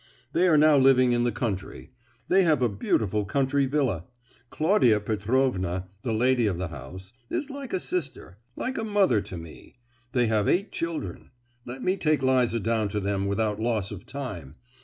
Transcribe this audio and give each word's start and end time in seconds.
They 0.33 0.47
are 0.47 0.57
now 0.57 0.77
living 0.77 1.11
in 1.13 1.25
the 1.25 1.31
country—they 1.31 2.41
have 2.41 2.63
a 2.63 2.67
beautiful 2.69 3.23
country 3.23 3.67
villa; 3.67 4.05
Claudia 4.49 4.99
Petrovna, 4.99 5.89
the 6.01 6.11
lady 6.11 6.47
of 6.47 6.57
the 6.57 6.69
house, 6.69 7.13
is 7.29 7.51
like 7.51 7.71
a 7.71 7.79
sister—like 7.79 8.79
a 8.79 8.83
mother 8.83 9.21
to 9.21 9.37
me; 9.37 9.75
they 10.13 10.25
have 10.25 10.47
eight 10.49 10.71
children. 10.71 11.29
Let 11.67 11.83
me 11.83 11.97
take 11.97 12.23
Liza 12.23 12.61
down 12.61 12.89
to 12.89 12.99
them 12.99 13.27
without 13.27 13.59
loss 13.59 13.91
of 13.91 14.07
time! 14.07 14.55